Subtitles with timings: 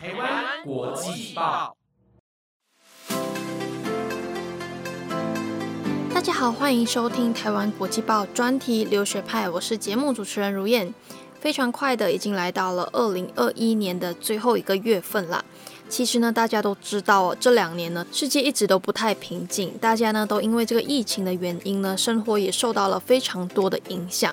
[0.00, 1.76] 台湾国际报
[6.14, 10.94] 大家好，欢迎收听台湾国际报专题留学派，我是节目主持人如燕。
[11.40, 15.44] 非常快的，已经来到了二零二一年的最后一个月份啦。
[15.88, 24.32] 其实呢，大家都知道哦，这两年呢，世界一直都不太平静，大家呢都因为这个疫情的原因呢，生活也受到了非常多的影响。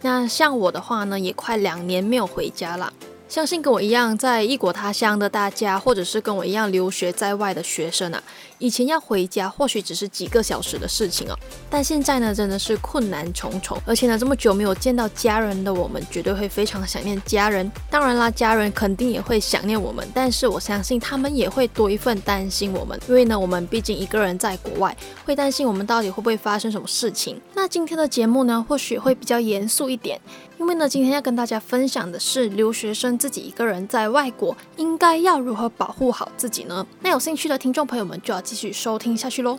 [0.00, 2.92] 那像我的话呢，也快两年没有回家了。
[3.34, 8.22] 相信跟我一样在异国他乡的大家，或者是跟我一样留学在外的学生啊，
[8.58, 11.36] 以前要回家或许只是几个小时的事情哦，
[11.68, 13.76] 但现在呢，真的是困难重重。
[13.84, 17.68] 而且呢，这么久没有见到家人的我们，绝对会非常想念家人。
[17.90, 27.40] 当然啦，家人肯定也会想念我们，但是我相信他们也会多一份担心我们，因为呢，我们毕竟一个人在国外，会担心我们到底会不会发生什么事情。
[27.52, 30.20] 那今天的节目呢，或许会比较严肃一点。
[30.64, 36.86] 因为呢，今天要跟大家分享的是留学生自己一个人在外国应该要如何保护好自己呢？
[37.02, 39.58] 那有兴趣的听众朋友们就要继续收听下去喽。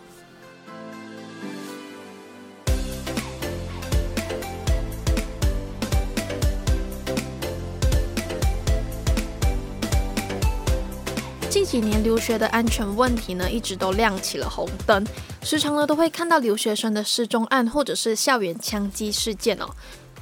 [11.47, 15.05] 近几年留学的安全问题呢，一直都亮起了红灯，
[15.43, 19.69] 时常呢都会看到留学生的失踪案或者是校园枪击事件哦。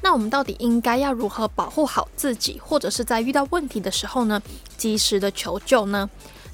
[0.04, 4.42] 那我们到底应该要如何保护好自己，或者是在遇到问题的时候呢，
[4.76, 6.10] 及时的求救呢？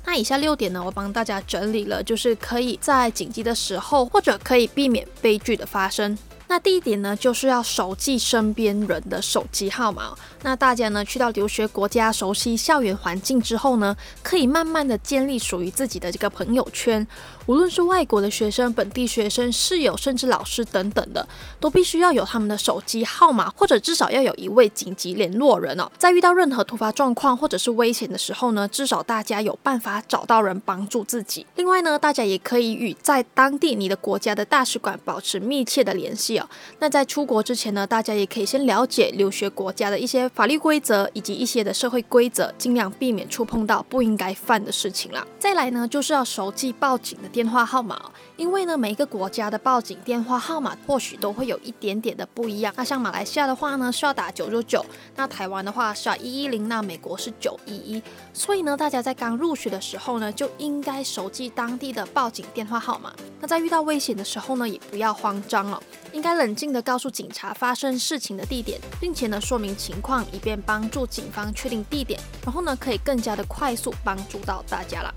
[0.05, 6.15] 那以下六点呢，我帮大家整理了，就是可以在紧急的时候，或者可以避免悲剧的发生。
[6.49, 10.15] 那第一点呢，就是要熟记身边人的手机号码。
[10.41, 17.05] 那大家呢，去到留学国家，熟悉校园环境之后呢，可以慢慢的建立属于自己的这个朋友圈。
[17.45, 21.27] 无论是外国的学生、本地学生、室友，甚至老师等等的，
[21.59, 25.91] 都必须要有他们的手机号码，或者至少要有一位紧急联络人哦。
[25.99, 31.45] 在遇到任何突发状况或者是危险的时候呢，至少大家有办法找到人帮助自己。
[31.55, 36.38] 另外呢，大家也可以与在当地你的国家的大使馆保持密切的联系。
[36.79, 45.25] 那在出国之前呢，大家也可以先了解留学国家的一些法律规则以及一些的社会规则，尽量避免触碰到不应该犯的事情啦。
[45.37, 52.73] 再来呢，就是要熟记报警的电话号码，因为呢，每一个国家的报警电话号码或许都会有一点点的不一样。
[52.77, 54.79] 那像马来西亚的话呢，是要打九九九；
[55.17, 58.01] 那台湾的话是要一一零；那美国是九一一。
[58.33, 63.13] 所以呢，大家在刚入学的时候呢，就应该熟记当地的报警电话号码。
[63.41, 65.83] 那在遇到危险的时候呢，也不要慌张了，
[66.13, 75.13] 应该冷静的告诉警察发生事情的地点，并且呢说明情况，以便帮助警方确定地点，然后呢可以更加的快速帮助到大家了。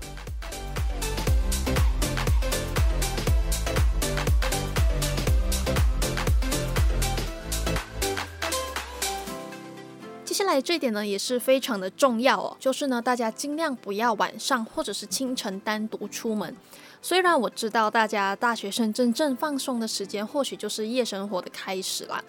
[10.33, 16.57] 接下来这一点呢也是非常的重要哦，就是呢大家尽量不要晚上或者是清晨单独出门。
[17.03, 22.19] 虽然我知道大家大学生真正放松的时间或许就是夜生活的开始啦，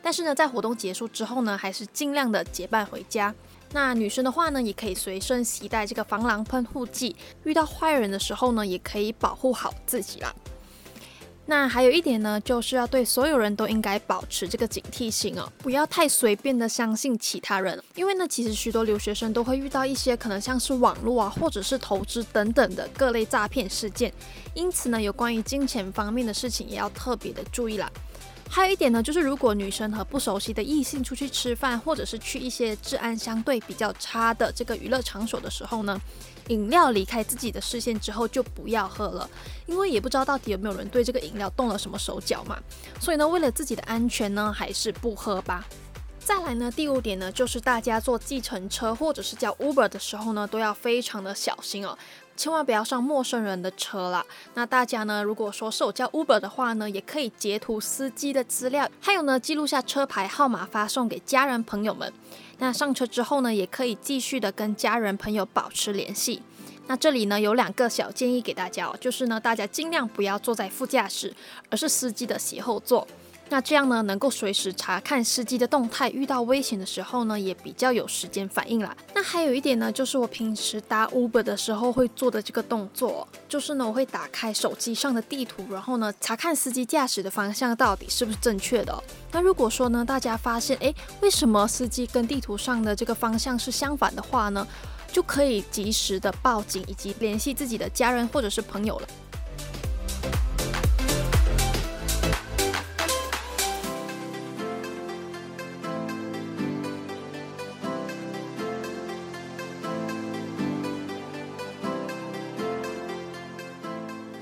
[0.00, 3.34] 但是呢在活动结束之后呢，还是尽量的结伴回家。
[3.72, 7.14] 那女生的话呢，也可以随身携带这个防狼喷雾剂，
[7.44, 10.34] 遇到坏人的时候呢，也可以保护好自己啦。
[11.44, 24.12] 那还有一点呢，就是要对所有人都应该保持这个警惕性哦，不要太随便的相信其他人，因为呢，其实许多留学生都会遇到一些可能像是网络啊，或者是投资等等的各类诈骗事件，
[24.54, 27.90] 因此呢，有关于金钱方面的事情也要特别的注意啦。
[28.54, 35.98] 还有一点呢，就是如果女生和不熟悉的异性出去吃饭，或者是去一些治安相对比较差的这个娱乐场所的时候呢，
[36.48, 39.28] 饮料离开自己的视线之后就不要喝了，
[39.64, 42.58] 因为也不知道到底有没有人对这个饮料动了什么手脚嘛。
[43.00, 45.66] 所以呢，为了自己的安全呢，还是不喝吧。
[46.18, 51.98] 再来呢，第五点呢，就是大家坐计程车或者是叫 Uber 的时候呢，都要非常的小心哦。
[52.36, 54.24] 千万不要上陌生人的车啦。
[54.54, 62.12] 那大家呢，如果说是我叫 Uber 的话呢，也可以截图司机的资料，还有呢，记录下车牌号码，发送给家人朋友们。
[62.58, 66.42] 那上车之后呢，也可以继续的跟家人朋友保持联系。
[66.86, 71.34] 那这里呢，有两个小建议给大家哦，就是呢，大家尽量不要坐在副驾驶，
[71.70, 73.06] 而是司机的斜后座。
[73.52, 78.96] 那这样呢，能够随时查看司机的动态，遇到危险的时候呢，也比较有时间反应啦。
[79.14, 89.04] 那还有一点呢，就是我平时搭 Uber 的时候会做的这个动作，就是呢，我会打开手机上的地图，然后呢，查看司机驾驶的方向到底是不是正确的。
[89.32, 94.66] 那如果说呢，大家发现，诶，为什么司机跟地图上的这个方向是相反的话呢，
[95.12, 99.08] 就可以及时的报警以及联系自己的家人或者是朋友了。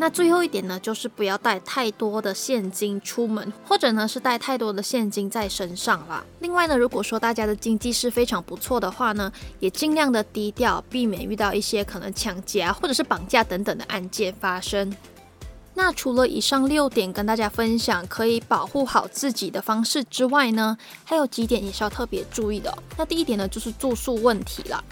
[0.01, 6.25] 那最后一点呢，就是不要带太多的现金出门，或者呢是带太多的现金在身上啦。
[6.39, 14.91] 另外呢，如果说大家的经济是非常不错的话呢，也尽量的低调，避免遇到一些可能抢劫啊或者是绑架等等的案件发生。
[15.75, 22.75] 那除了以上六点跟大家分享可以保护好自己的方式之外呢，还有几点也是要特别注意的。
[22.97, 24.83] 那第一点呢，就是住宿问题了。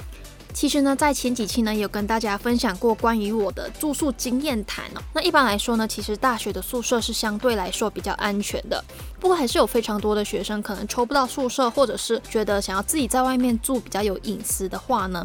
[0.58, 5.00] 其实呢，在前几期呢，有跟大家分享过关于我的住宿经验谈哦。
[5.14, 8.84] 那一般来说呢，其实大学的宿舍是相对来说比较安全的，
[9.20, 15.24] 不过还是有非常多的学生可能抽不到宿舍，或者是觉得想要自己在外面住比较有隐私的话呢。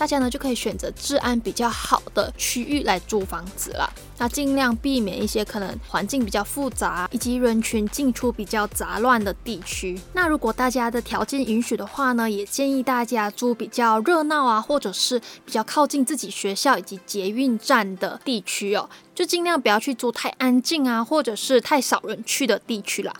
[0.00, 3.92] 大家呢就可以选择治安比较好的区域来租房子了。
[4.16, 10.00] 那尽量避免一些可能环境比较复杂以及人群进出比较杂乱的地区。
[10.14, 18.88] 那如果大家的条件允许的话呢，也建议大家租比较热闹啊，或者是比较靠近自己学校以及捷运站的地区哦。
[19.14, 23.12] 就尽量不要去租太安静啊，或者是太少人去的地区啦。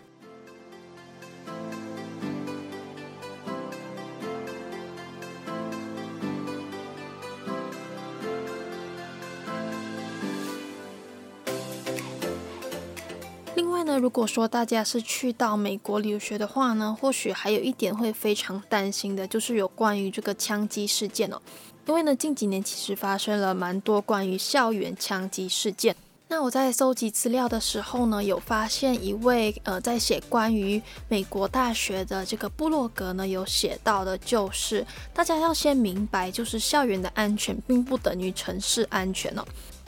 [13.60, 21.38] 另外呢如果说大家是去到美国留学的话呢，或许还有一点会非常担心的，就是有关于这个枪击事件哦。
[21.86, 25.94] 因为呢，近几年其实发生了蛮多关于校园枪击事件。
[26.28, 39.44] 那我在搜集资料的时候呢，有发现一位呃，在写关于美国大学的这个部落格呢，有写到的就是大家要先明白，就是校园的安全并不等于城市安全哦。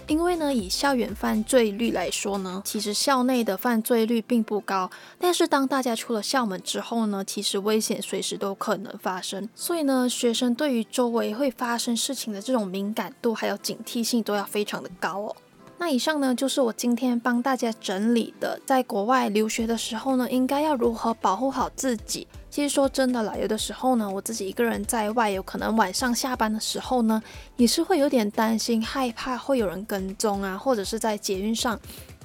[0.09, 4.91] 因为呢，以校园犯罪率来说呢，其实校内的犯罪率并不高。
[5.19, 9.49] 但是当大家出了校门之后呢，其实危险随时都可能发生。
[9.55, 15.37] 所以呢，学生对于周围会发生事情的这种敏感度还有警惕性都要非常的高哦。
[15.85, 22.25] 那以上呢，就是我今天帮大家整理的，在国外留学的时候呢，应该要如何保护好自己。
[22.49, 27.21] 其实说真的啦，有的时候呢，我自己一个人在外，有可能晚上下班的时候呢，
[27.57, 31.77] 也是会有点担心、害怕会有人跟踪啊，或者是在捷运上。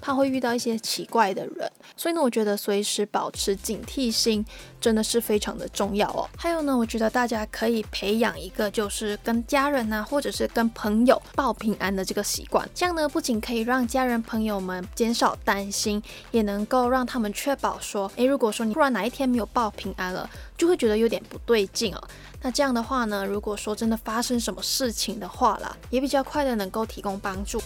[0.07, 4.45] 怕会遇到一些奇怪的人，所以呢，我觉得随时保持警惕心
[4.79, 6.29] 真的是非常的重要哦。
[6.37, 12.65] 还有呢，我觉得大家可以培养一个就是跟家人啊，或者是跟朋友报平安的这个习惯。
[12.73, 16.01] 这样呢，不仅可以让家人朋友们减少担心，
[16.31, 22.01] 也能够让他们确保说，诶，如果说你突然哪一天没有报平安了，就会觉得有点不对劲哦。
[22.41, 27.61] 那这样的话呢，如果说真的发生什么事情的话啦，也比较快的能够提供帮助。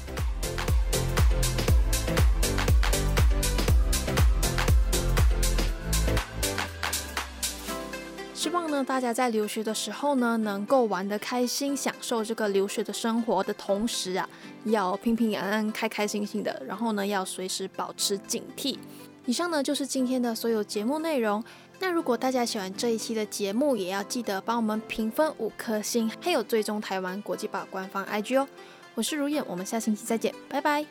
[8.41, 14.27] 希望呢，大家在留学的时候呢，能够玩得开心，享受这个留学的生活的同时啊，
[14.63, 16.59] 要平平安安、开开心心的。
[16.67, 18.79] 然后呢，要随时保持警惕。
[19.27, 21.43] 以上呢，就是今天的所有节目内容。
[21.77, 28.47] 那如果大家喜欢这一期的节目，也要记得帮我们评分五颗星，还有追踪台湾国际报官方 IG 哦。
[28.95, 30.83] 我是如燕，我们下星期再见，拜拜。